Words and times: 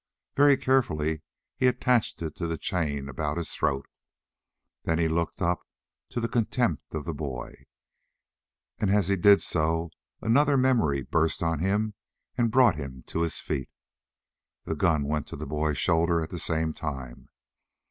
Very 0.35 0.57
carefully 0.57 1.21
he 1.55 1.67
attached 1.67 2.23
it 2.23 2.35
to 2.37 2.47
the 2.47 2.57
chain 2.57 3.07
about 3.07 3.37
his 3.37 3.51
throat. 3.51 3.85
Then 4.81 4.97
he 4.97 5.07
looked 5.07 5.43
up 5.43 5.59
to 6.09 6.19
the 6.19 6.27
contempt 6.27 6.95
of 6.95 7.05
the 7.05 7.13
boy, 7.13 7.65
and 8.79 8.89
as 8.89 9.09
he 9.09 9.15
did 9.15 9.43
so 9.43 9.91
another 10.19 10.57
memory 10.57 11.03
burst 11.03 11.43
on 11.43 11.59
him 11.59 11.93
and 12.35 12.49
brought 12.49 12.77
him 12.77 13.03
to 13.09 13.21
his 13.21 13.39
feet. 13.39 13.69
The 14.63 14.73
gun 14.73 15.03
went 15.03 15.27
to 15.27 15.35
the 15.35 15.45
boy's 15.45 15.77
shoulders 15.77 16.23
at 16.23 16.29
the 16.31 16.39
same 16.39 16.73
time. 16.73 17.29